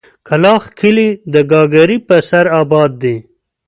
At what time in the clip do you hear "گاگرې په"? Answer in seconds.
1.51-2.15